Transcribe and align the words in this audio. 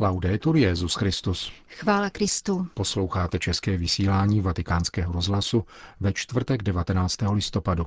Laudetur 0.00 0.56
Jezus 0.56 0.94
Christus. 0.94 1.52
Chvála 1.68 2.10
Kristu. 2.10 2.66
Posloucháte 2.74 3.38
české 3.38 3.76
vysílání 3.76 4.40
Vatikánského 4.40 5.12
rozhlasu 5.12 5.64
ve 6.00 6.12
čtvrtek 6.12 6.62
19. 6.62 7.16
listopadu. 7.32 7.86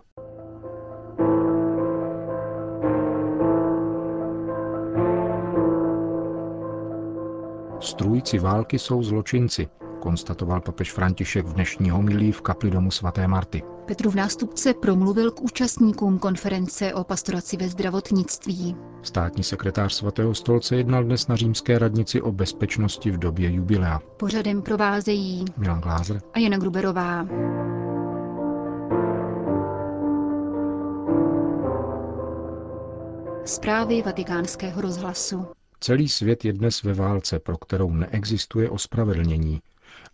Strůjci 7.79 8.39
války 8.39 8.79
jsou 8.79 9.03
zločinci, 9.03 9.67
konstatoval 10.01 10.61
papež 10.61 10.91
František 10.91 11.45
v 11.45 11.53
dnešní 11.53 11.89
homilí 11.89 12.31
v 12.31 12.41
kapli 12.41 12.71
domu 12.71 12.91
svaté 12.91 13.27
Marty. 13.27 13.63
Petrův 13.85 14.15
nástupce 14.15 14.73
promluvil 14.73 15.31
k 15.31 15.41
účastníkům 15.41 16.19
konference 16.19 16.93
o 16.93 17.03
pastoraci 17.03 17.57
ve 17.57 17.69
zdravotnictví. 17.69 18.75
Státní 19.03 19.43
sekretář 19.43 19.93
svatého 19.93 20.35
stolce 20.35 20.75
jednal 20.75 21.03
dnes 21.03 21.27
na 21.27 21.35
římské 21.35 21.79
radnici 21.79 22.21
o 22.21 22.31
bezpečnosti 22.31 23.11
v 23.11 23.17
době 23.17 23.51
jubilea. 23.51 23.99
Pořadem 24.17 24.61
provázejí 24.61 25.45
Milan 25.57 25.81
Glázer 25.81 26.21
a 26.33 26.39
Jana 26.39 26.57
Gruberová. 26.57 27.27
Zprávy 33.45 34.01
vatikánského 34.01 34.81
rozhlasu. 34.81 35.45
Celý 35.79 36.09
svět 36.09 36.45
je 36.45 36.53
dnes 36.53 36.83
ve 36.83 36.93
válce, 36.93 37.39
pro 37.39 37.57
kterou 37.57 37.91
neexistuje 37.91 38.69
ospravedlnění, 38.69 39.61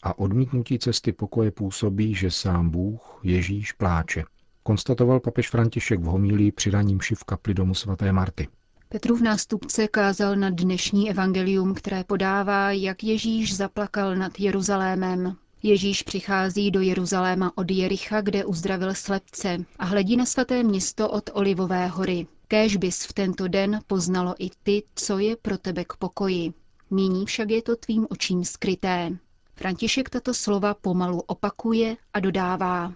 a 0.04 0.20
odmítnutí 0.20 0.80
cesty 0.80 1.12
pokoje 1.12 1.52
působí, 1.52 2.16
že 2.16 2.32
sám 2.32 2.70
Bůh, 2.70 3.20
Ježíš, 3.24 3.72
pláče. 3.72 4.24
Konstatoval 4.64 5.20
papež 5.20 5.50
František 5.50 6.00
v 6.00 6.04
homílii 6.04 6.52
při 6.52 6.70
raním 6.70 7.00
v 7.00 7.24
kapli 7.24 7.54
domu 7.54 7.74
svaté 7.74 8.12
Marty. 8.12 8.48
Petrův 8.90 9.22
nástupce 9.22 9.88
kázal 9.88 10.36
na 10.36 10.50
dnešní 10.50 11.10
evangelium, 11.10 11.74
které 11.74 12.04
podává, 12.04 12.72
jak 12.72 13.04
Ježíš 13.04 13.56
zaplakal 13.56 14.16
nad 14.16 14.40
Jeruzalémem. 14.40 15.36
Ježíš 15.64 16.04
přichází 16.04 16.72
do 16.72 16.82
Jeruzaléma 16.82 17.52
od 17.56 17.72
Jericha, 17.72 18.22
kde 18.22 18.46
uzdravil 18.46 18.94
slepce 18.94 19.58
a 19.80 19.86
hledí 19.86 20.18
na 20.18 20.26
svaté 20.26 20.64
město 20.64 21.10
od 21.10 21.30
Olivové 21.34 21.88
hory. 21.88 22.28
Kéž 22.48 22.78
bys 22.78 23.06
v 23.06 23.14
tento 23.14 23.48
den 23.48 23.80
poznalo 23.88 24.36
i 24.40 24.50
ty, 24.64 24.84
co 24.96 25.20
je 25.20 25.36
pro 25.36 25.58
tebe 25.58 25.86
k 25.86 25.94
pokoji. 25.94 26.54
Nyní 26.92 27.26
však 27.26 27.50
je 27.50 27.62
to 27.62 27.76
tvým 27.76 28.08
očím 28.10 28.44
skryté. 28.44 29.18
František 29.58 30.10
tato 30.10 30.34
slova 30.34 30.74
pomalu 30.74 31.20
opakuje 31.20 31.98
a 32.14 32.20
dodává. 32.20 32.94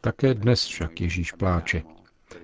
Také 0.00 0.34
dnes 0.34 0.64
však 0.64 1.00
Ježíš 1.00 1.32
pláče, 1.32 1.82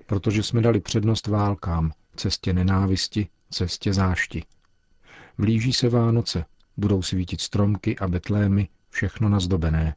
protože 0.06 0.42
jsme 0.42 0.60
dali 0.60 0.80
přednost 0.80 1.26
válkám, 1.26 1.92
cestě 2.16 2.52
nenávisti, 2.52 3.28
cestě 3.50 3.92
zášti. 3.92 4.44
Blíží 5.38 5.72
se 5.72 5.88
Vánoce, 5.88 6.44
budou 6.76 7.02
svítit 7.02 7.40
stromky 7.40 7.98
a 7.98 8.08
betlémy, 8.08 8.68
všechno 8.90 9.28
nazdobené. 9.28 9.94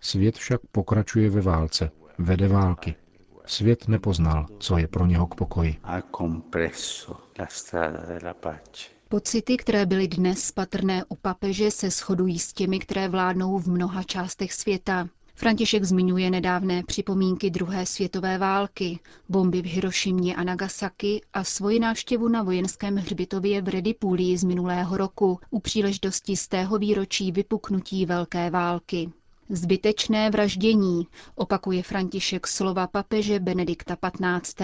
Svět 0.00 0.36
však 0.36 0.60
pokračuje 0.72 1.30
ve 1.30 1.40
válce, 1.40 1.90
vede 2.18 2.48
války. 2.48 2.94
Svět 3.46 3.88
nepoznal, 3.88 4.46
co 4.58 4.78
je 4.78 4.88
pro 4.88 5.06
něho 5.06 5.26
k 5.26 5.34
pokoji. 5.34 5.76
Pocity, 9.12 9.56
které 9.56 9.86
byly 9.86 10.08
dnes 10.08 10.52
patrné 10.52 11.04
u 11.08 11.14
papeže, 11.14 11.70
se 11.70 11.90
shodují 11.90 12.38
s 12.38 12.52
těmi, 12.52 12.78
které 12.78 13.08
vládnou 13.08 13.58
v 13.58 13.66
mnoha 13.66 14.02
částech 14.02 14.52
světa. 14.52 15.08
František 15.34 15.84
zmiňuje 15.84 16.30
nedávné 16.30 16.82
připomínky 16.82 17.50
druhé 17.50 17.86
světové 17.86 18.38
války, 18.38 18.98
bomby 19.28 19.62
v 19.62 19.64
Hirošimě 19.64 20.36
a 20.36 20.44
Nagasaki 20.44 21.20
a 21.32 21.44
svoji 21.44 21.78
návštěvu 21.78 22.28
na 22.28 22.42
vojenském 22.42 22.96
hřbitově 22.96 23.62
v 23.62 23.68
Redipulii 23.68 24.38
z 24.38 24.44
minulého 24.44 24.96
roku 24.96 25.40
u 25.50 25.60
příležitosti 25.60 26.36
z 26.36 26.48
tého 26.48 26.78
výročí 26.78 27.32
vypuknutí 27.32 28.06
Velké 28.06 28.50
války. 28.50 29.10
Zbytečné 29.48 30.30
vraždění, 30.30 31.06
opakuje 31.34 31.82
František 31.82 32.46
slova 32.46 32.86
papeže 32.86 33.40
Benedikta 33.40 33.96
XV. 34.40 34.60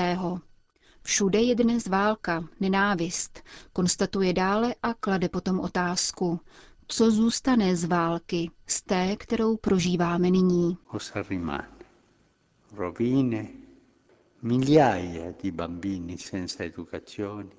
Všude 1.06 1.40
je 1.40 1.54
dnes 1.54 1.86
válka, 1.86 2.44
nenávist, 2.60 3.42
konstatuje 3.72 4.32
dále 4.32 4.74
a 4.82 4.94
klade 4.94 5.28
potom 5.28 5.60
otázku, 5.60 6.40
co 6.88 7.10
zůstane 7.10 7.76
z 7.76 7.84
války, 7.84 8.50
z 8.66 8.82
té, 8.82 9.16
kterou 9.16 9.56
prožíváme 9.56 10.30
nyní. 10.30 10.78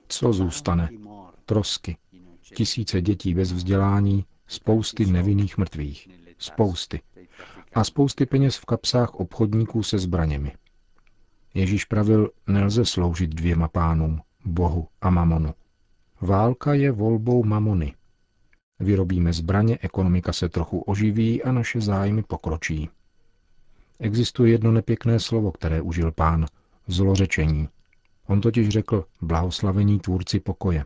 Co 0.07 0.33
zůstane? 0.33 0.89
Trosky, 1.45 1.97
tisíce 2.55 3.01
dětí 3.01 3.33
bez 3.33 3.51
vzdělání, 3.51 4.25
spousty 4.47 5.05
nevinných 5.05 5.57
mrtvých, 5.57 6.09
spousty. 6.37 7.01
A 7.73 7.83
spousty 7.83 8.25
peněz 8.25 8.57
v 8.57 8.65
kapsách 8.65 9.15
obchodníků 9.15 9.83
se 9.83 9.99
zbraněmi. 9.99 10.53
Ježíš 11.57 11.85
pravil, 11.85 12.29
nelze 12.47 12.85
sloužit 12.85 13.29
dvěma 13.29 13.67
pánům, 13.67 14.21
Bohu 14.45 14.87
a 15.01 15.09
mamonu. 15.09 15.53
Válka 16.21 16.73
je 16.73 16.91
volbou 16.91 17.43
mamony. 17.43 17.95
Vyrobíme 18.79 19.33
zbraně, 19.33 19.77
ekonomika 19.81 20.33
se 20.33 20.49
trochu 20.49 20.79
oživí 20.79 21.43
a 21.43 21.51
naše 21.51 21.81
zájmy 21.81 22.23
pokročí. 22.23 22.89
Existuje 23.99 24.51
jedno 24.51 24.71
nepěkné 24.71 25.19
slovo, 25.19 25.51
které 25.51 25.81
užil 25.81 26.11
pán, 26.11 26.45
zlořečení. 26.87 27.69
On 28.27 28.41
totiž 28.41 28.69
řekl 28.69 29.05
blahoslavení 29.21 29.99
tvůrci 29.99 30.39
pokoje. 30.39 30.85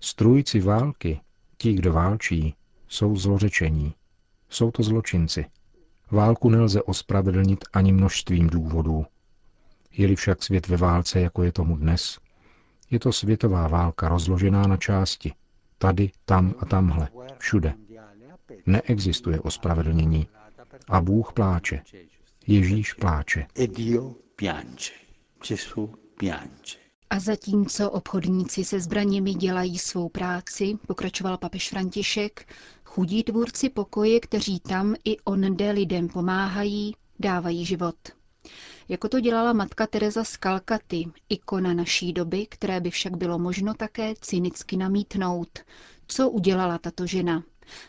Strůjci 0.00 0.60
války, 0.60 1.20
ti, 1.58 1.74
kdo 1.74 1.92
válčí, 1.92 2.54
jsou 2.88 3.16
zlořečení. 3.16 3.94
Jsou 4.48 4.70
to 4.70 4.82
zločinci. 4.82 5.46
Válku 6.10 6.50
nelze 6.50 6.82
ospravedlnit 6.82 7.64
ani 7.72 7.92
množstvím 7.92 8.46
důvodů. 8.46 9.06
Je-li 9.96 10.16
však 10.16 10.42
svět 10.42 10.68
ve 10.68 10.76
válce, 10.76 11.20
jako 11.20 11.42
je 11.42 11.52
tomu 11.52 11.76
dnes, 11.76 12.18
je 12.90 13.00
to 13.00 13.12
světová 13.12 13.68
válka 13.68 14.08
rozložená 14.08 14.66
na 14.66 14.76
části. 14.76 15.32
Tady, 15.78 16.10
tam 16.24 16.54
a 16.58 16.64
tamhle, 16.64 17.08
všude. 17.38 17.74
Neexistuje 18.66 19.40
ospravedlnění. 19.40 20.28
A 20.88 21.00
Bůh 21.00 21.32
pláče. 21.32 21.82
Ježíš 22.46 22.92
pláče. 22.92 23.46
A 27.10 27.18
zatímco 27.18 27.90
obchodníci 27.90 28.64
se 28.64 28.80
zbraněmi 28.80 29.34
dělají 29.34 29.78
svou 29.78 30.08
práci, 30.08 30.78
pokračoval 30.86 31.38
papež 31.38 31.68
František, 31.70 32.52
chudí 32.84 33.22
tvůrci 33.22 33.68
pokoje, 33.68 34.20
kteří 34.20 34.60
tam 34.60 34.94
i 35.04 35.16
onde 35.24 35.70
lidem 35.70 36.08
pomáhají, 36.08 36.94
dávají 37.18 37.64
život 37.64 37.96
jako 38.88 39.08
to 39.08 39.20
dělala 39.20 39.52
matka 39.52 39.86
Teresa 39.86 40.24
z 40.24 40.36
Kalkaty, 40.36 41.04
ikona 41.28 41.74
naší 41.74 42.12
doby, 42.12 42.46
které 42.46 42.80
by 42.80 42.90
však 42.90 43.16
bylo 43.16 43.38
možno 43.38 43.74
také 43.74 44.14
cynicky 44.20 44.76
namítnout. 44.76 45.58
Co 46.06 46.30
udělala 46.30 46.78
tato 46.78 47.06
žena? 47.06 47.42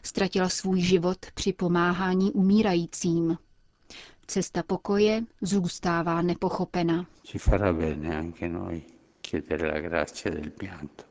Ztratila 0.03 0.50
svůj 0.50 0.81
život 0.81 1.17
při 1.33 1.53
pomáhání 1.53 2.31
umírajícím. 2.31 3.38
Cesta 4.28 4.63
pokoje 4.63 5.22
zůstává 5.41 6.22
nepochopena. 6.22 7.06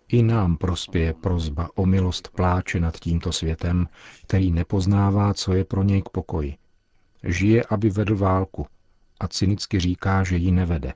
I 0.09 0.22
nám 0.22 0.56
prospěje 0.56 1.15
prozba 1.15 1.69
o 1.75 1.87
milost 1.87 2.28
pláče 2.28 2.81
nad 2.81 2.97
tímto 2.97 3.33
světem, 3.33 3.89
který 4.27 4.53
nepoznává, 4.53 5.34
co 5.34 5.53
je 5.53 5.65
pro 5.65 5.83
něj 5.83 6.03
k 6.03 6.09
pokoji. 6.09 6.56
Žije, 7.25 7.65
aby 7.71 7.91
vedl 7.91 8.16
válku, 8.16 8.66
a 9.25 9.29
cynicky 9.29 9.81
říká, 9.81 10.25
že 10.25 10.37
ji 10.37 10.53
nevede. 10.53 10.93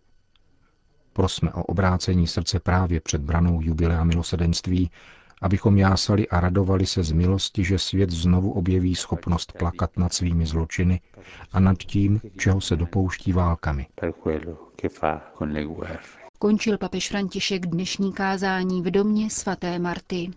Prosme 1.12 1.52
o 1.52 1.62
obrácení 1.62 2.26
srdce 2.26 2.60
právě 2.60 3.00
před 3.00 3.22
branou 3.22 3.60
jubilea 3.60 4.04
milosedenství, 4.04 4.90
abychom 5.42 5.78
jásali 5.78 6.28
a 6.28 6.40
radovali 6.40 6.86
se 6.86 7.02
z 7.02 7.12
milosti, 7.12 7.64
že 7.64 7.78
svět 7.78 8.10
znovu 8.10 8.52
objeví 8.52 8.94
schopnost 8.94 9.52
plakat 9.52 9.96
nad 9.96 10.12
svými 10.12 10.46
zločiny 10.46 11.00
a 11.52 11.60
nad 11.60 11.78
tím, 11.78 12.20
čeho 12.38 12.60
se 12.60 12.76
dopouští 12.76 13.32
válkami. 13.32 13.86
Končil 16.38 16.78
papež 16.78 17.08
František 17.08 17.66
dnešní 17.66 18.12
kázání 18.12 18.82
v 18.82 18.90
domě 18.90 19.30
svaté 19.30 19.78
Marty. 19.78 20.30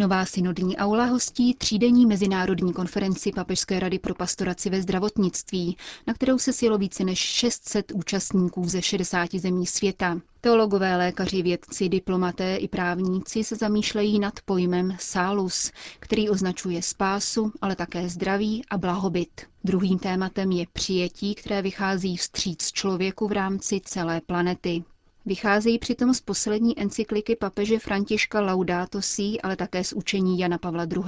Nová 0.00 0.26
synodní 0.26 0.76
aula 0.76 1.04
hostí 1.04 1.54
třídenní 1.54 2.06
mezinárodní 2.06 2.72
konferenci 2.72 3.32
Papežské 3.32 3.80
rady 3.80 3.98
pro 3.98 4.14
pastoraci 4.14 4.70
ve 4.70 4.82
zdravotnictví, 4.82 5.76
na 6.06 6.14
kterou 6.14 6.38
se 6.38 6.52
sjelo 6.52 6.78
více 6.78 7.04
než 7.04 7.18
600 7.18 7.92
účastníků 7.92 8.68
ze 8.68 8.82
60 8.82 9.34
zemí 9.34 9.66
světa. 9.66 10.20
Teologové, 10.40 10.96
lékaři, 10.96 11.42
vědci, 11.42 11.88
diplomaté 11.88 12.56
i 12.56 12.68
právníci 12.68 13.44
se 13.44 13.56
zamýšlejí 13.56 14.18
nad 14.18 14.34
pojmem 14.44 14.96
salus, 15.00 15.72
který 15.98 16.30
označuje 16.30 16.82
spásu, 16.82 17.52
ale 17.62 17.76
také 17.76 18.08
zdraví 18.08 18.62
a 18.70 18.78
blahobyt. 18.78 19.40
Druhým 19.64 19.98
tématem 19.98 20.50
je 20.50 20.66
přijetí, 20.72 21.34
které 21.34 21.62
vychází 21.62 22.16
vstříc 22.16 22.72
člověku 22.72 23.28
v 23.28 23.32
rámci 23.32 23.80
celé 23.84 24.20
planety. 24.20 24.84
Vycházejí 25.26 25.78
přitom 25.78 26.14
z 26.14 26.20
poslední 26.20 26.80
encykliky 26.80 27.36
papeže 27.36 27.78
Františka 27.78 28.40
Laudato 28.40 29.02
Si, 29.02 29.40
ale 29.42 29.56
také 29.56 29.84
z 29.84 29.92
učení 29.92 30.38
Jana 30.38 30.58
Pavla 30.58 30.84
II., 30.84 31.02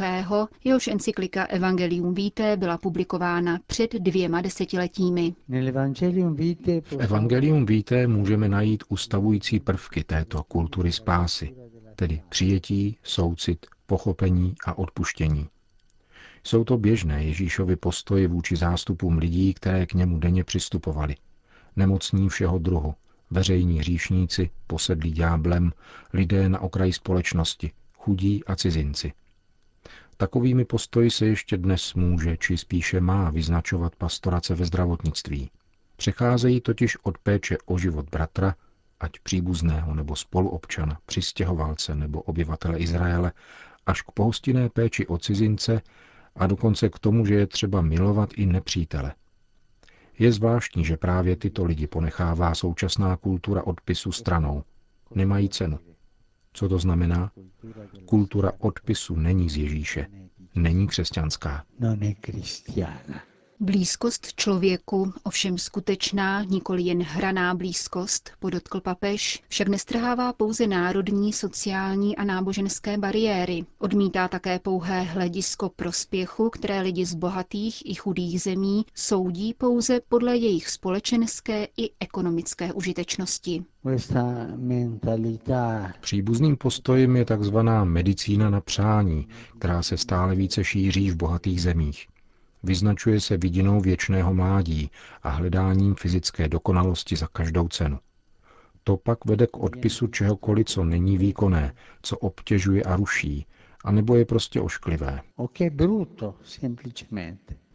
jehož 0.64 0.88
encyklika 0.88 1.44
Evangelium 1.44 2.14
Vitae 2.14 2.56
byla 2.56 2.78
publikována 2.78 3.58
před 3.66 3.92
dvěma 3.94 4.40
desetiletími. 4.40 5.34
V 5.48 6.96
Evangelium 6.98 7.66
Vitae 7.66 8.06
můžeme 8.06 8.48
najít 8.48 8.84
ustavující 8.88 9.60
prvky 9.60 10.04
této 10.04 10.42
kultury 10.42 10.92
spásy, 10.92 11.54
tedy 11.96 12.22
přijetí, 12.28 12.96
soucit, 13.02 13.66
pochopení 13.86 14.54
a 14.66 14.78
odpuštění. 14.78 15.48
Jsou 16.44 16.64
to 16.64 16.78
běžné 16.78 17.24
Ježíšovy 17.24 17.76
postoje 17.76 18.28
vůči 18.28 18.56
zástupům 18.56 19.18
lidí, 19.18 19.54
které 19.54 19.86
k 19.86 19.94
němu 19.94 20.18
denně 20.18 20.44
přistupovali. 20.44 21.16
Nemocní 21.76 22.28
všeho 22.28 22.58
druhu, 22.58 22.94
veřejní 23.32 23.78
hříšníci, 23.78 24.50
posedlí 24.66 25.12
dňáblem, 25.12 25.72
lidé 26.12 26.48
na 26.48 26.60
okraji 26.60 26.92
společnosti, 26.92 27.72
chudí 27.96 28.44
a 28.44 28.56
cizinci. 28.56 29.12
Takovými 30.16 30.64
postoji 30.64 31.10
se 31.10 31.26
ještě 31.26 31.56
dnes 31.56 31.94
může, 31.94 32.36
či 32.36 32.58
spíše 32.58 33.00
má 33.00 33.30
vyznačovat 33.30 33.96
pastorace 33.96 34.54
ve 34.54 34.64
zdravotnictví. 34.64 35.50
Přecházejí 35.96 36.60
totiž 36.60 36.96
od 37.02 37.18
péče 37.18 37.58
o 37.66 37.78
život 37.78 38.06
bratra, 38.10 38.54
ať 39.00 39.18
příbuzného 39.22 39.94
nebo 39.94 40.16
spoluobčana, 40.16 40.98
přistěhovalce 41.06 41.94
nebo 41.94 42.22
obyvatele 42.22 42.78
Izraele, 42.78 43.32
až 43.86 44.02
k 44.02 44.10
pohostinné 44.10 44.68
péči 44.68 45.06
o 45.06 45.18
cizince 45.18 45.82
a 46.36 46.46
dokonce 46.46 46.88
k 46.88 46.98
tomu, 46.98 47.26
že 47.26 47.34
je 47.34 47.46
třeba 47.46 47.80
milovat 47.80 48.30
i 48.34 48.46
nepřítele. 48.46 49.14
Je 50.18 50.32
zvláštní, 50.32 50.84
že 50.84 50.96
právě 50.96 51.36
tyto 51.36 51.64
lidi 51.64 51.86
ponechává 51.86 52.54
současná 52.54 53.16
kultura 53.16 53.62
odpisu 53.62 54.12
stranou. 54.12 54.64
Nemají 55.14 55.48
cenu. 55.48 55.78
Co 56.52 56.68
to 56.68 56.78
znamená? 56.78 57.32
Kultura 58.04 58.52
odpisu 58.58 59.16
není 59.16 59.50
z 59.50 59.56
Ježíše. 59.56 60.06
Není 60.54 60.86
křesťanská. 60.86 61.64
Blízkost 63.64 64.34
člověku, 64.34 65.12
ovšem 65.22 65.58
skutečná, 65.58 66.42
nikoli 66.42 66.82
jen 66.82 67.02
hraná 67.02 67.54
blízkost, 67.54 68.30
podotkl 68.38 68.80
papež, 68.80 69.42
však 69.48 69.68
nestrhává 69.68 70.32
pouze 70.32 70.66
národní, 70.66 71.32
sociální 71.32 72.16
a 72.16 72.24
náboženské 72.24 72.98
bariéry. 72.98 73.64
Odmítá 73.78 74.28
také 74.28 74.58
pouhé 74.58 75.02
hledisko 75.02 75.68
prospěchu, 75.68 76.50
které 76.50 76.80
lidi 76.80 77.06
z 77.06 77.14
bohatých 77.14 77.90
i 77.90 77.94
chudých 77.94 78.42
zemí 78.42 78.84
soudí 78.94 79.54
pouze 79.54 80.00
podle 80.08 80.36
jejich 80.36 80.70
společenské 80.70 81.68
i 81.76 81.90
ekonomické 82.00 82.72
užitečnosti. 82.72 83.64
Příbuzným 86.00 86.56
postojem 86.56 87.16
je 87.16 87.24
takzvaná 87.24 87.84
medicína 87.84 88.50
na 88.50 88.60
přání, 88.60 89.26
která 89.58 89.82
se 89.82 89.96
stále 89.96 90.34
více 90.34 90.64
šíří 90.64 91.10
v 91.10 91.16
bohatých 91.16 91.62
zemích. 91.62 92.11
Vyznačuje 92.62 93.20
se 93.20 93.36
vidinou 93.36 93.80
věčného 93.80 94.34
mládí 94.34 94.90
a 95.22 95.28
hledáním 95.28 95.94
fyzické 95.94 96.48
dokonalosti 96.48 97.16
za 97.16 97.26
každou 97.26 97.68
cenu. 97.68 97.98
To 98.84 98.96
pak 98.96 99.24
vede 99.24 99.46
k 99.46 99.56
odpisu 99.56 100.06
čehokoliv, 100.06 100.66
co 100.66 100.84
není 100.84 101.18
výkonné, 101.18 101.74
co 102.02 102.18
obtěžuje 102.18 102.82
a 102.82 102.96
ruší, 102.96 103.46
anebo 103.84 104.16
je 104.16 104.24
prostě 104.24 104.60
ošklivé. 104.60 105.20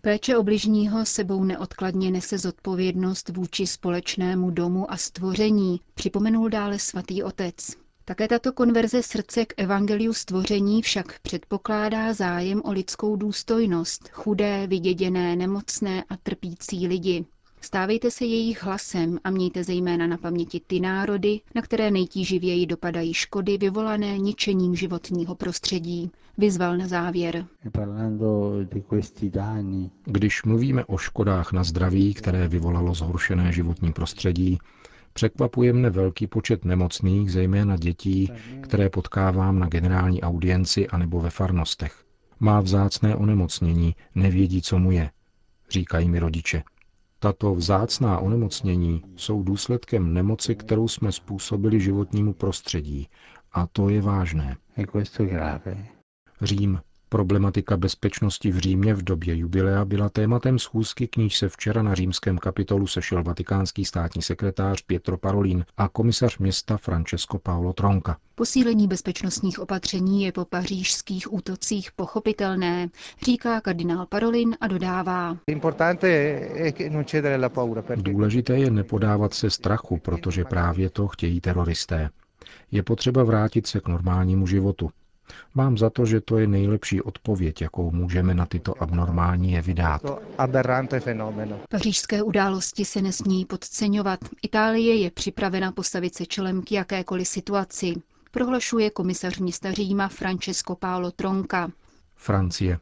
Péče 0.01 0.37
obližního 0.37 1.05
sebou 1.05 1.43
neodkladně 1.43 2.11
nese 2.11 2.37
zodpovědnost 2.37 3.29
vůči 3.29 3.67
společnému 3.67 4.51
domu 4.51 4.91
a 4.91 4.97
stvoření, 4.97 5.81
připomenul 5.93 6.49
dále 6.49 6.79
svatý 6.79 7.23
otec. 7.23 7.86
Také 8.09 8.27
tato 8.27 8.53
konverze 8.53 9.03
srdce 9.03 9.45
k 9.45 9.53
evangeliu 9.57 10.13
stvoření 10.13 10.81
však 10.81 11.19
předpokládá 11.19 12.13
zájem 12.13 12.61
o 12.65 12.71
lidskou 12.71 13.15
důstojnost, 13.15 14.09
chudé, 14.11 14.67
vyděděné, 14.67 15.35
nemocné 15.35 16.03
a 16.09 16.17
trpící 16.17 16.87
lidi. 16.87 17.25
Stávejte 17.61 18.11
se 18.11 18.25
jejich 18.25 18.63
hlasem 18.63 19.19
a 19.23 19.29
mějte 19.29 19.63
zejména 19.63 20.07
na 20.07 20.17
paměti 20.17 20.61
ty 20.67 20.79
národy, 20.79 21.41
na 21.55 21.61
které 21.61 21.91
nejtíživěji 21.91 22.65
dopadají 22.65 23.13
škody 23.13 23.57
vyvolané 23.57 24.17
ničením 24.17 24.75
životního 24.75 25.35
prostředí. 25.35 26.11
Vyzval 26.37 26.77
na 26.77 26.87
závěr. 26.87 27.45
Když 30.05 30.43
mluvíme 30.43 30.85
o 30.85 30.97
škodách 30.97 31.51
na 31.53 31.63
zdraví, 31.63 32.13
které 32.13 32.47
vyvolalo 32.47 32.93
zhoršené 32.93 33.51
životní 33.51 33.93
prostředí, 33.93 34.57
Překvapuje 35.17 35.73
mne 35.73 35.89
velký 35.89 36.27
počet 36.27 36.65
nemocných, 36.65 37.31
zejména 37.31 37.77
dětí, 37.77 38.31
které 38.61 38.89
potkávám 38.89 39.59
na 39.59 39.67
generální 39.67 40.21
audienci 40.21 40.87
anebo 40.87 41.19
ve 41.21 41.29
farnostech. 41.29 42.03
Má 42.39 42.61
vzácné 42.61 43.15
onemocnění, 43.15 43.95
nevědí, 44.15 44.61
co 44.61 44.79
mu 44.79 44.91
je, 44.91 45.09
říkají 45.69 46.09
mi 46.09 46.19
rodiče. 46.19 46.63
Tato 47.19 47.55
vzácná 47.55 48.19
onemocnění 48.19 49.01
jsou 49.15 49.43
důsledkem 49.43 50.13
nemoci, 50.13 50.55
kterou 50.55 50.87
jsme 50.87 51.11
způsobili 51.11 51.79
životnímu 51.81 52.33
prostředí. 52.33 53.07
A 53.51 53.67
to 53.67 53.89
je 53.89 54.01
vážné. 54.01 54.57
Řím. 56.41 56.79
Problematika 57.09 57.77
bezpečnosti 57.77 58.51
v 58.51 58.57
Římě 58.57 58.93
v 58.93 59.03
době 59.03 59.37
jubilea 59.37 59.85
byla 59.85 60.09
tématem 60.09 60.59
schůzky, 60.59 61.07
k 61.07 61.17
níž 61.17 61.37
se 61.37 61.49
včera 61.49 61.81
na 61.83 61.95
římském 61.95 62.37
kapitolu 62.37 62.87
sešel 62.87 63.23
vatikánský 63.23 63.85
státní 63.85 64.21
sekretář 64.21 64.81
Pietro 64.81 65.17
Parolin 65.17 65.65
a 65.77 65.87
komisař 65.87 66.37
města 66.37 66.77
Francesco 66.77 67.39
Paolo 67.39 67.73
Tronca. 67.73 68.17
Posílení 68.35 68.87
bezpečnostních 68.87 69.59
opatření 69.59 70.23
je 70.23 70.31
po 70.31 70.45
pařížských 70.45 71.33
útocích 71.33 71.91
pochopitelné, 71.91 72.89
říká 73.25 73.61
kardinál 73.61 74.05
Parolin 74.05 74.55
a 74.61 74.67
dodává. 74.67 75.37
Důležité 77.95 78.57
je 78.57 78.71
nepodávat 78.71 79.33
se 79.33 79.49
strachu, 79.49 79.97
protože 79.97 80.43
právě 80.45 80.89
to 80.89 81.07
chtějí 81.07 81.41
teroristé. 81.41 82.09
Je 82.71 82.83
potřeba 82.83 83.23
vrátit 83.23 83.67
se 83.67 83.79
k 83.79 83.87
normálnímu 83.87 84.47
životu, 84.47 84.89
Mám 85.55 85.77
za 85.77 85.89
to, 85.89 86.05
že 86.05 86.21
to 86.21 86.37
je 86.37 86.47
nejlepší 86.47 87.01
odpověď, 87.01 87.61
jakou 87.61 87.91
můžeme 87.91 88.33
na 88.33 88.45
tyto 88.45 88.83
abnormální 88.83 89.51
jevy 89.51 89.73
dát. 89.73 90.01
Pařížské 91.69 92.23
události 92.23 92.85
se 92.85 93.01
nesmí 93.01 93.45
podceňovat. 93.45 94.19
Itálie 94.43 94.95
je 94.95 95.11
připravena 95.11 95.71
postavit 95.71 96.15
se 96.15 96.25
čelem 96.25 96.61
k 96.61 96.71
jakékoliv 96.71 97.27
situaci, 97.27 97.93
prohlašuje 98.31 98.89
komisař 98.89 99.39
města 99.39 99.71
Říma 99.71 100.07
Francesco 100.07 100.75
Paolo 100.75 101.11
Tronca. 101.11 101.69
Francie. 102.15 102.79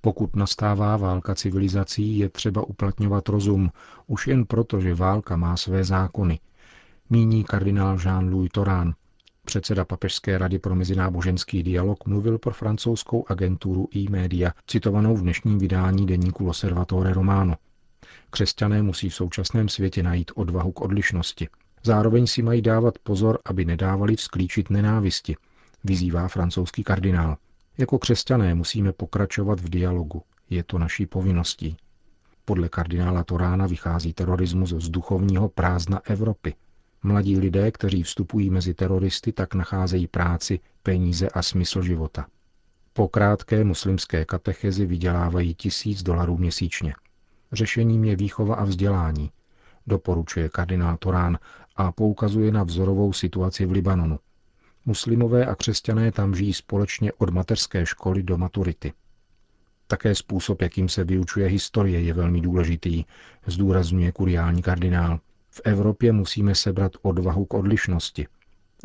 Pokud 0.00 0.36
nastává 0.36 0.96
válka 0.96 1.34
civilizací, 1.34 2.18
je 2.18 2.28
třeba 2.28 2.62
uplatňovat 2.66 3.28
rozum, 3.28 3.70
už 4.06 4.26
jen 4.26 4.44
proto, 4.44 4.80
že 4.80 4.94
válka 4.94 5.36
má 5.36 5.56
své 5.56 5.84
zákony, 5.84 6.40
míní 7.10 7.44
kardinál 7.44 7.96
Jean-Louis 7.96 8.48
Torán, 8.52 8.94
Předseda 9.46 9.84
Papežské 9.84 10.38
rady 10.38 10.58
pro 10.58 10.74
mezináboženský 10.74 11.62
dialog 11.62 12.06
mluvil 12.06 12.38
pro 12.38 12.52
francouzskou 12.52 13.24
agenturu 13.28 13.88
e-media, 13.96 14.52
citovanou 14.66 15.16
v 15.16 15.20
dnešním 15.20 15.58
vydání 15.58 16.06
deníku 16.06 16.44
L'Osservatore 16.44 17.12
Romano. 17.12 17.54
Křesťané 18.30 18.82
musí 18.82 19.08
v 19.08 19.14
současném 19.14 19.68
světě 19.68 20.02
najít 20.02 20.30
odvahu 20.34 20.72
k 20.72 20.80
odlišnosti. 20.80 21.48
Zároveň 21.82 22.26
si 22.26 22.42
mají 22.42 22.62
dávat 22.62 22.98
pozor, 22.98 23.38
aby 23.44 23.64
nedávali 23.64 24.16
vzklíčit 24.16 24.70
nenávisti, 24.70 25.36
vyzývá 25.84 26.28
francouzský 26.28 26.84
kardinál. 26.84 27.36
Jako 27.78 27.98
křesťané 27.98 28.54
musíme 28.54 28.92
pokračovat 28.92 29.60
v 29.60 29.68
dialogu. 29.68 30.22
Je 30.50 30.62
to 30.62 30.78
naší 30.78 31.06
povinností. 31.06 31.76
Podle 32.44 32.68
kardinála 32.68 33.24
Torána 33.24 33.66
vychází 33.66 34.12
terorismus 34.12 34.70
z 34.70 34.88
duchovního 34.88 35.48
prázdna 35.48 36.00
Evropy– 36.04 36.54
Mladí 37.06 37.38
lidé, 37.38 37.70
kteří 37.70 38.02
vstupují 38.02 38.50
mezi 38.50 38.74
teroristy, 38.74 39.32
tak 39.32 39.54
nacházejí 39.54 40.06
práci, 40.06 40.60
peníze 40.82 41.28
a 41.28 41.42
smysl 41.42 41.82
života. 41.82 42.26
Po 42.92 43.08
krátké 43.08 43.64
muslimské 43.64 44.24
katechezi 44.24 44.86
vydělávají 44.86 45.54
tisíc 45.54 46.02
dolarů 46.02 46.36
měsíčně. 46.36 46.94
Řešením 47.52 48.04
je 48.04 48.16
výchova 48.16 48.54
a 48.54 48.64
vzdělání, 48.64 49.30
doporučuje 49.86 50.48
kardinál 50.48 50.96
Torán 50.96 51.38
a 51.76 51.92
poukazuje 51.92 52.52
na 52.52 52.62
vzorovou 52.62 53.12
situaci 53.12 53.66
v 53.66 53.72
Libanonu. 53.72 54.18
Muslimové 54.84 55.46
a 55.46 55.54
křesťané 55.54 56.12
tam 56.12 56.34
žijí 56.34 56.54
společně 56.54 57.12
od 57.12 57.30
mateřské 57.30 57.86
školy 57.86 58.22
do 58.22 58.38
maturity. 58.38 58.92
Také 59.86 60.14
způsob, 60.14 60.62
jakým 60.62 60.88
se 60.88 61.04
vyučuje 61.04 61.48
historie, 61.48 62.00
je 62.00 62.12
velmi 62.12 62.40
důležitý, 62.40 63.04
zdůrazňuje 63.46 64.12
kuriální 64.12 64.62
kardinál. 64.62 65.20
V 65.56 65.60
Evropě 65.64 66.12
musíme 66.12 66.54
sebrat 66.54 66.92
odvahu 67.02 67.44
k 67.44 67.54
odlišnosti. 67.54 68.26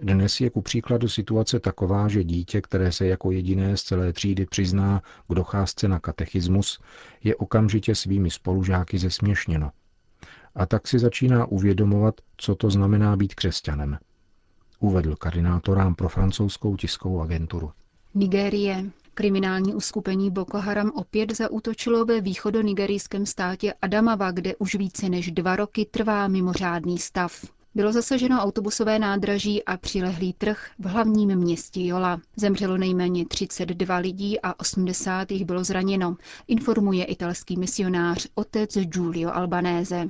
Dnes 0.01 0.41
je 0.41 0.49
ku 0.49 0.61
příkladu 0.61 1.07
situace 1.07 1.59
taková, 1.59 2.07
že 2.07 2.23
dítě, 2.23 2.61
které 2.61 2.91
se 2.91 3.07
jako 3.07 3.31
jediné 3.31 3.77
z 3.77 3.83
celé 3.83 4.13
třídy 4.13 4.45
přizná 4.45 5.01
k 5.29 5.33
docházce 5.35 5.87
na 5.87 5.99
katechismus, 5.99 6.79
je 7.23 7.35
okamžitě 7.35 7.95
svými 7.95 8.29
spolužáky 8.31 8.97
zesměšněno. 8.97 9.71
a 10.55 10.65
tak 10.65 10.87
si 10.87 10.99
začíná 10.99 11.45
uvědomovat, 11.45 12.15
co 12.37 12.55
to 12.55 12.69
znamená 12.69 13.15
být 13.15 13.35
křesťanem. 13.35 13.97
Uvedl 14.79 15.15
kardinátorám 15.15 15.95
pro 15.95 16.09
francouzskou 16.09 16.75
tiskovou 16.75 17.21
agenturu. 17.21 17.71
Nigérie. 18.13 18.85
Kriminální 19.13 19.75
uskupení 19.75 20.31
Boko 20.31 20.57
Haram 20.57 20.91
opět 20.95 21.37
zaútočilo 21.37 22.05
ve 22.05 22.21
východonigerijském 22.21 23.25
státě 23.25 23.73
Adamava, 23.81 24.31
kde 24.31 24.55
už 24.55 24.75
více 24.75 25.09
než 25.09 25.31
dva 25.31 25.55
roky 25.55 25.85
trvá 25.85 26.27
mimořádný 26.27 26.97
stav. 26.97 27.45
Bylo 27.75 27.91
zasaženo 27.91 28.39
autobusové 28.39 28.99
nádraží 28.99 29.65
a 29.65 29.77
přilehlý 29.77 30.33
trh 30.33 30.69
v 30.79 30.85
hlavním 30.85 31.35
městě 31.35 31.85
Jola. 31.85 32.19
Zemřelo 32.35 32.77
nejméně 32.77 33.25
32 33.25 33.97
lidí 33.97 34.41
a 34.41 34.59
80 34.59 35.31
jich 35.31 35.45
bylo 35.45 35.63
zraněno, 35.63 36.15
informuje 36.47 37.05
italský 37.05 37.57
misionář 37.57 38.27
otec 38.35 38.77
Giulio 38.77 39.31
Albanese. 39.33 40.09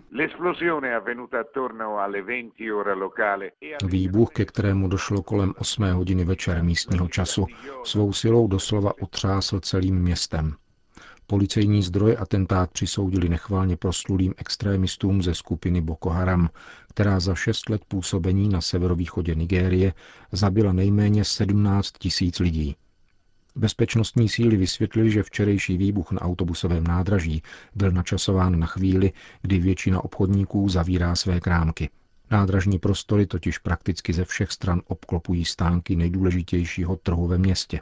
Výbuch, 3.84 4.30
ke 4.30 4.46
kterému 4.46 4.88
došlo 4.88 5.24
kolem 5.24 5.54
8 5.58 5.84
hodiny 5.92 6.26
večer 6.26 6.64
místního 6.64 7.08
času, 7.08 7.46
svou 7.84 8.14
silou 8.14 8.48
doslova 8.48 8.92
otřásl 9.02 9.60
celým 9.60 9.96
městem. 9.96 10.56
Policejní 11.32 11.84
zdroje 11.84 12.18
atentát 12.18 12.72
přisoudili 12.72 13.30
nechválně 13.30 13.78
proslulým 13.78 14.34
extrémistům 14.38 15.22
ze 15.22 15.36
skupiny 15.36 15.82
Boko 15.82 16.10
Haram, 16.10 16.50
která 16.90 17.20
za 17.20 17.36
šest 17.36 17.70
let 17.70 17.82
působení 17.88 18.50
na 18.50 18.62
severovýchodě 18.62 19.36
Nigérie 19.36 19.94
zabila 20.32 20.74
nejméně 20.74 21.26
17 21.26 21.92
tisíc 22.00 22.40
lidí. 22.40 22.76
Bezpečnostní 23.56 24.30
síly 24.30 24.58
vysvětlili, 24.58 25.12
že 25.12 25.24
včerejší 25.24 25.78
výbuch 25.78 26.12
na 26.12 26.22
autobusovém 26.22 26.84
nádraží 26.84 27.44
byl 27.76 27.92
načasován 27.92 28.60
na 28.60 28.68
chvíli, 28.68 29.12
kdy 29.42 29.60
většina 29.60 30.04
obchodníků 30.04 30.70
zavírá 30.70 31.16
své 31.16 31.40
krámky. 31.40 31.90
Nádražní 32.32 32.80
prostory 32.80 33.26
totiž 33.26 33.58
prakticky 33.58 34.14
ze 34.14 34.26
všech 34.26 34.52
stran 34.52 34.82
obklopují 34.88 35.46
stánky 35.46 35.96
nejdůležitějšího 35.96 36.96
trhu 36.96 37.28
ve 37.28 37.38
městě. 37.38 37.80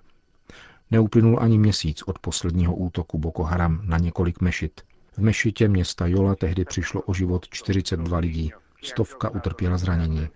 Neuplynul 0.91 1.38
ani 1.41 1.58
měsíc 1.58 2.03
od 2.03 2.19
posledního 2.19 2.75
útoku 2.75 3.17
Boko 3.17 3.43
Haram 3.43 3.81
na 3.84 3.98
několik 3.98 4.41
mešit. 4.41 4.81
V 5.12 5.17
mešitě 5.17 5.67
města 5.67 6.08
Jola 6.08 6.36
tehdy 6.36 6.65
přišlo 6.65 7.01
o 7.01 7.13
život 7.13 7.48
42 7.50 8.17
lidí. 8.17 8.51
Stovka 8.84 9.29
utrpěla 9.29 9.77
zranění. 9.77 10.27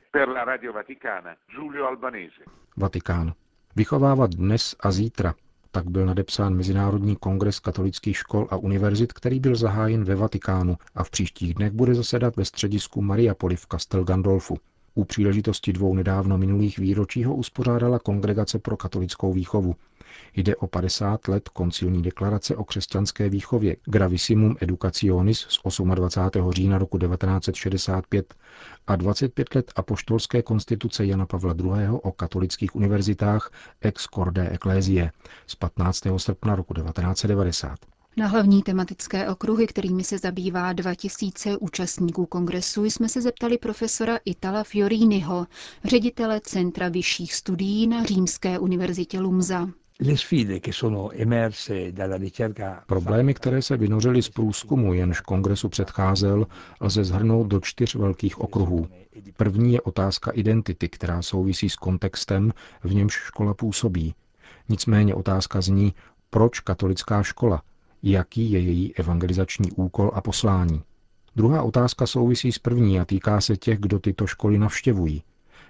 Vatikán. 2.77 3.33
Vychovávat 3.75 4.31
dnes 4.31 4.75
a 4.79 4.91
zítra. 4.91 5.33
Tak 5.71 5.89
byl 5.89 6.05
nadepsán 6.05 6.55
Mezinárodní 6.55 7.15
kongres 7.15 7.59
katolických 7.59 8.17
škol 8.17 8.47
a 8.49 8.55
univerzit, 8.57 9.13
který 9.13 9.39
byl 9.39 9.55
zahájen 9.55 10.03
ve 10.03 10.15
Vatikánu 10.15 10.77
a 10.95 11.03
v 11.03 11.09
příštích 11.09 11.53
dnech 11.53 11.71
bude 11.71 11.95
zasedat 11.95 12.35
ve 12.35 12.45
středisku 12.45 13.01
Mariapoli 13.01 13.55
v 13.55 13.67
Castel 13.71 14.03
Gandolfu. 14.03 14.57
U 14.95 15.05
příležitosti 15.05 15.73
dvou 15.73 15.95
nedávno 15.95 16.37
minulých 16.37 16.79
výročí 16.79 17.23
ho 17.23 17.35
uspořádala 17.35 17.99
Kongregace 17.99 18.59
pro 18.59 18.77
katolickou 18.77 19.33
výchovu. 19.33 19.75
Jde 20.35 20.55
o 20.55 20.67
50 20.67 21.27
let 21.27 21.49
koncilní 21.49 22.01
deklarace 22.01 22.55
o 22.55 22.63
křesťanské 22.63 23.29
výchově 23.29 23.75
Gravissimum 23.85 24.55
Educationis 24.61 25.39
z 25.39 25.59
28. 25.95 26.51
října 26.51 26.77
roku 26.77 26.97
1965 26.97 28.35
a 28.87 28.95
25 28.95 29.55
let 29.55 29.71
apoštolské 29.75 30.41
konstituce 30.41 31.05
Jana 31.05 31.25
Pavla 31.25 31.55
II. 31.59 31.87
o 31.89 32.11
katolických 32.11 32.75
univerzitách 32.75 33.51
Ex 33.81 34.07
Corde 34.15 34.49
Ecclesiae 34.51 35.11
z 35.47 35.55
15. 35.55 36.01
srpna 36.17 36.55
roku 36.55 36.73
1990. 36.73 37.79
Na 38.17 38.27
hlavní 38.27 38.63
tematické 38.63 39.29
okruhy, 39.29 39.67
kterými 39.67 40.03
se 40.03 40.17
zabývá 40.17 40.73
2000 40.73 41.57
účastníků 41.57 42.25
kongresu, 42.25 42.85
jsme 42.85 43.09
se 43.09 43.21
zeptali 43.21 43.57
profesora 43.57 44.19
Itala 44.25 44.63
Fioriniho, 44.63 45.47
ředitele 45.83 46.41
Centra 46.43 46.89
vyšších 46.89 47.33
studií 47.33 47.87
na 47.87 48.03
Římské 48.03 48.59
univerzitě 48.59 49.19
Lumza. 49.19 49.69
Problémy, 52.87 53.33
které 53.33 53.61
se 53.61 53.77
vynořily 53.77 54.21
z 54.21 54.29
průzkumu, 54.29 54.93
jenž 54.93 55.21
kongresu 55.21 55.69
předcházel, 55.69 56.47
lze 56.81 57.03
zhrnout 57.03 57.47
do 57.47 57.59
čtyř 57.59 57.95
velkých 57.95 58.41
okruhů. 58.41 58.87
První 59.37 59.73
je 59.73 59.81
otázka 59.81 60.31
identity, 60.31 60.89
která 60.89 61.21
souvisí 61.21 61.69
s 61.69 61.75
kontextem, 61.75 62.53
v 62.83 62.93
němž 62.93 63.13
škola 63.13 63.53
působí. 63.53 64.15
Nicméně 64.69 65.15
otázka 65.15 65.61
zní, 65.61 65.93
proč 66.29 66.59
katolická 66.59 67.23
škola, 67.23 67.61
jaký 68.03 68.51
je 68.51 68.59
její 68.59 68.95
evangelizační 68.95 69.71
úkol 69.71 70.11
a 70.13 70.21
poslání. 70.21 70.83
Druhá 71.35 71.63
otázka 71.63 72.07
souvisí 72.07 72.51
s 72.51 72.59
první 72.59 72.99
a 72.99 73.05
týká 73.05 73.41
se 73.41 73.57
těch, 73.57 73.79
kdo 73.79 73.99
tyto 73.99 74.27
školy 74.27 74.57
navštěvují. 74.57 75.23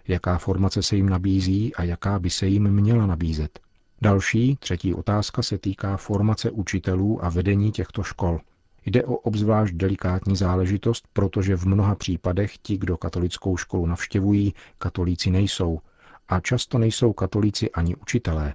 Jaká 0.07 0.37
formace 0.37 0.83
se 0.83 0.95
jim 0.95 1.09
nabízí 1.09 1.75
a 1.75 1.83
jaká 1.83 2.19
by 2.19 2.29
se 2.29 2.47
jim 2.47 2.71
měla 2.71 3.05
nabízet. 3.05 3.59
Další, 4.03 4.55
třetí 4.55 4.93
otázka 4.93 5.41
se 5.41 5.57
týká 5.57 5.97
formace 5.97 6.51
učitelů 6.51 7.25
a 7.25 7.29
vedení 7.29 7.71
těchto 7.71 8.03
škol. 8.03 8.39
Jde 8.85 9.03
o 9.03 9.15
obzvlášť 9.15 9.73
delikátní 9.73 10.35
záležitost, 10.35 11.07
protože 11.13 11.57
v 11.57 11.65
mnoha 11.65 11.95
případech 11.95 12.57
ti, 12.57 12.77
kdo 12.77 12.97
katolickou 12.97 13.57
školu 13.57 13.85
navštěvují, 13.85 14.53
katolíci 14.77 15.31
nejsou. 15.31 15.79
A 16.27 16.39
často 16.39 16.77
nejsou 16.77 17.13
katolíci 17.13 17.71
ani 17.71 17.95
učitelé. 17.95 18.53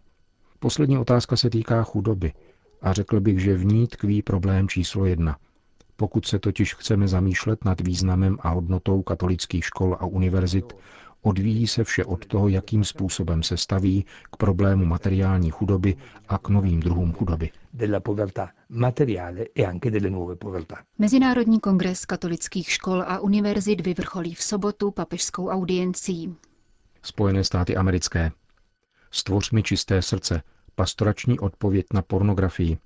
Poslední 0.59 0.99
otázka 0.99 1.37
se 1.37 1.50
týká 1.50 1.83
chudoby. 1.83 2.33
A 2.83 2.93
řekl 2.93 3.21
bych, 3.21 3.38
že 3.40 3.55
v 3.55 3.64
ní 3.64 3.87
tkví 3.87 4.23
problém 4.23 4.69
číslo 4.69 5.05
jedna. 5.05 5.37
Pokud 5.97 6.26
se 6.26 6.38
totiž 6.38 6.75
chceme 6.75 7.09
zamýšlet 7.09 7.64
nad 7.64 7.81
významem 7.81 8.38
a 8.40 8.49
hodnotou 8.49 9.02
katolických 9.02 9.64
škol 9.64 9.97
a 10.00 10.07
univerzit, 10.07 10.73
Odvíjí 11.28 11.66
se 11.66 11.85
vše 11.85 12.04
od 12.04 12.26
toho, 12.26 12.49
jakým 12.49 12.85
způsobem 12.85 13.42
se 13.42 13.56
staví 13.56 14.04
k 14.32 14.37
problému 14.37 14.85
materiální 14.85 15.50
chudoby 15.50 15.97
a 16.28 16.38
k 16.38 16.49
novým 16.49 16.80
druhům 16.80 17.12
chudoby. 17.12 17.50
E 19.58 19.73
Mezinárodní 20.99 21.61
kongres 21.61 22.04
katolických 22.04 22.70
škol 22.70 23.02
a 23.06 23.18
univerzit 23.18 23.80
vyvrcholí 23.80 24.35
v 24.35 24.42
sobotu 24.42 24.90
papežskou 24.90 25.49
audiencí. 25.49 26.35
Spojené 27.02 27.44
státy 27.44 27.76
americké. 27.76 28.30
Stvoř 29.11 29.50
mi 29.50 29.62
čisté 29.62 30.02
srdce. 30.02 30.42
Pastorační 30.75 31.38
odpověď 31.38 31.87
na 31.94 32.02
pornografii. 32.02 32.78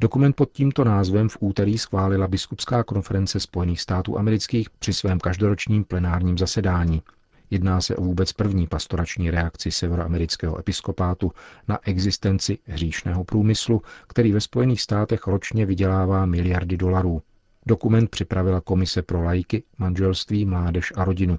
Dokument 0.00 0.36
pod 0.36 0.52
tímto 0.52 0.84
názvem 0.84 1.28
v 1.28 1.36
úterý 1.40 1.78
schválila 1.78 2.28
Biskupská 2.28 2.84
konference 2.84 3.40
Spojených 3.40 3.80
států 3.80 4.18
amerických 4.18 4.70
při 4.70 4.92
svém 4.92 5.18
každoročním 5.18 5.84
plenárním 5.84 6.38
zasedání. 6.38 7.02
Jedná 7.50 7.80
se 7.80 7.96
o 7.96 8.02
vůbec 8.02 8.32
první 8.32 8.66
pastorační 8.66 9.30
reakci 9.30 9.70
severoamerického 9.70 10.58
episkopátu 10.58 11.32
na 11.68 11.78
existenci 11.82 12.58
hříšného 12.64 13.24
průmyslu, 13.24 13.82
který 14.06 14.32
ve 14.32 14.40
Spojených 14.40 14.80
státech 14.80 15.26
ročně 15.26 15.66
vydělává 15.66 16.26
miliardy 16.26 16.76
dolarů. 16.76 17.22
Dokument 17.66 18.10
připravila 18.10 18.60
Komise 18.60 19.02
pro 19.02 19.22
lajky, 19.22 19.62
manželství, 19.78 20.44
mládež 20.44 20.92
a 20.96 21.04
rodinu. 21.04 21.38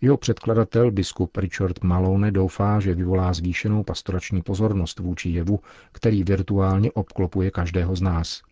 Jeho 0.00 0.16
předkladatel, 0.16 0.90
biskup 0.90 1.36
Richard 1.36 1.82
Malone, 1.82 2.30
doufá, 2.30 2.80
že 2.80 2.94
vyvolá 2.94 3.32
zvýšenou 3.32 3.84
pastorační 3.84 4.42
pozornost 4.42 4.98
vůči 4.98 5.28
jevu, 5.28 5.60
který 5.92 6.24
virtuálně 6.24 6.92
obklopuje 6.92 7.50
každého 7.50 7.96
z 7.96 8.00
nás. 8.00 8.42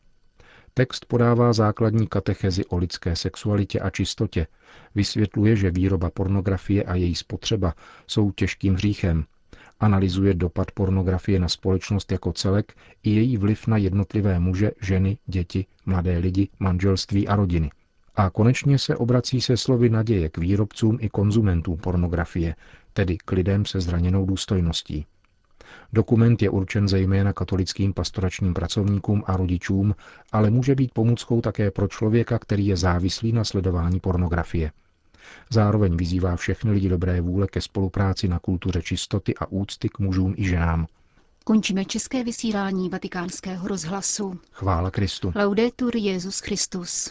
Text 0.79 1.05
podává 1.05 1.53
základní 1.53 2.07
katechezi 2.07 2.65
o 2.65 2.77
lidské 2.77 3.17
sexualitě 3.17 3.81
a 3.81 3.91
čistotě. 3.91 4.47
Vysvětluje, 4.95 5.57
že 5.57 5.71
výroba 5.71 6.11
pornografie 6.11 6.83
a 6.85 6.95
její 6.95 7.15
spotřeba 7.15 7.75
jsou 8.07 8.33
těžkým 8.33 8.75
hříchem. 8.75 9.25
Analyzuje 9.81 10.35
dopad 10.35 10.71
pornografie 10.71 11.39
na 11.39 11.49
společnost 11.49 12.13
jako 12.13 12.33
celek 12.33 12.73
i 13.03 13.11
její 13.11 13.37
vliv 13.37 13.67
na 13.67 13.77
jednotlivé 13.77 14.39
muže, 14.39 14.71
ženy, 14.83 15.19
děti, 15.27 15.67
mladé 15.87 16.19
lidi, 16.19 16.49
manželství 16.59 17.29
a 17.29 17.37
rodiny. 17.37 17.71
A 18.17 18.31
konečně 18.31 18.79
se 18.79 18.97
obrací 18.97 19.41
se 19.41 19.57
slovy 19.57 19.91
naděje 19.91 20.29
k 20.29 20.39
výrobcům 20.39 20.99
i 21.01 21.09
konzumentům 21.09 21.77
pornografie, 21.77 22.55
tedy 22.93 23.19
k 23.25 23.33
lidem 23.33 23.67
se 23.67 23.81
zraněnou 23.81 24.27
důstojností. 24.27 25.07
Dokument 25.93 26.43
je 26.43 26.51
určen 26.51 26.89
zejména 26.89 27.33
katolickým 27.33 27.95
pastoračním 27.95 28.55
pracovníkům 28.55 29.23
a 29.27 29.37
rodičům, 29.37 29.95
ale 30.33 30.51
může 30.51 30.75
být 30.75 30.95
pomůckou 30.95 31.41
také 31.41 31.71
pro 31.71 31.89
člověka, 31.89 32.39
který 32.39 32.67
je 32.67 32.77
závislý 32.77 33.33
na 33.33 33.45
sledování 33.45 34.01
pornografie. 34.01 34.73
Zároveň 35.51 35.97
vyzývá 35.97 36.37
všechny 36.37 36.71
lidi 36.71 36.89
dobré 36.89 37.21
vůle 37.21 37.47
ke 37.47 37.61
spolupráci 37.61 38.29
na 38.29 38.39
kultuře 38.39 38.83
čistoty 38.83 39.35
a 39.35 39.47
úcty 39.47 39.89
k 39.89 39.99
mužům 39.99 40.35
i 40.37 40.49
ženám. 40.49 40.87
Končíme 41.45 41.85
české 41.85 42.25
vysílání 42.25 42.89
vatikánského 42.89 43.69
rozhlasu. 43.69 44.41
Chvála 44.53 44.91
Kristu. 44.91 45.33
Laudetur 45.37 45.97
Jezus 45.97 46.39
Christus. 46.39 47.11